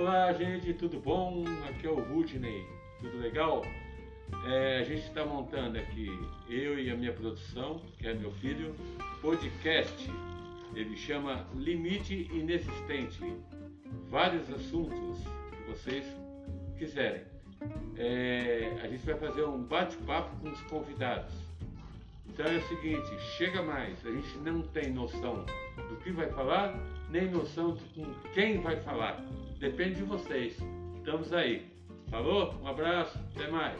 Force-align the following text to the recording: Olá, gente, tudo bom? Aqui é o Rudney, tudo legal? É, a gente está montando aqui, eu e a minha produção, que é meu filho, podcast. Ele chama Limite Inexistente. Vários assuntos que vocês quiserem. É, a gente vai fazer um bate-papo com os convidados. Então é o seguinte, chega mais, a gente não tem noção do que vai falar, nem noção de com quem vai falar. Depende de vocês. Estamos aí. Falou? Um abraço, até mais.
Olá, 0.00 0.32
gente, 0.32 0.72
tudo 0.72 0.98
bom? 0.98 1.44
Aqui 1.68 1.86
é 1.86 1.90
o 1.90 2.00
Rudney, 2.00 2.66
tudo 3.02 3.18
legal? 3.18 3.62
É, 4.46 4.78
a 4.78 4.82
gente 4.82 5.02
está 5.02 5.26
montando 5.26 5.78
aqui, 5.78 6.08
eu 6.48 6.80
e 6.80 6.90
a 6.90 6.96
minha 6.96 7.12
produção, 7.12 7.82
que 7.98 8.08
é 8.08 8.14
meu 8.14 8.32
filho, 8.32 8.74
podcast. 9.20 10.10
Ele 10.74 10.96
chama 10.96 11.46
Limite 11.54 12.30
Inexistente. 12.32 13.20
Vários 14.08 14.50
assuntos 14.50 15.18
que 15.50 15.70
vocês 15.70 16.06
quiserem. 16.78 17.24
É, 17.98 18.80
a 18.82 18.88
gente 18.88 19.04
vai 19.04 19.18
fazer 19.18 19.44
um 19.44 19.62
bate-papo 19.62 20.34
com 20.40 20.48
os 20.48 20.62
convidados. 20.62 21.34
Então 22.26 22.46
é 22.46 22.56
o 22.56 22.68
seguinte, 22.68 23.20
chega 23.36 23.62
mais, 23.62 23.98
a 24.06 24.10
gente 24.10 24.38
não 24.38 24.62
tem 24.62 24.90
noção 24.90 25.44
do 25.90 25.96
que 25.96 26.10
vai 26.12 26.30
falar, 26.30 26.78
nem 27.10 27.30
noção 27.30 27.74
de 27.74 27.84
com 27.94 28.06
quem 28.32 28.60
vai 28.60 28.76
falar. 28.76 29.20
Depende 29.58 29.96
de 29.96 30.04
vocês. 30.04 30.56
Estamos 30.96 31.32
aí. 31.32 31.66
Falou? 32.10 32.54
Um 32.62 32.68
abraço, 32.68 33.18
até 33.34 33.50
mais. 33.50 33.78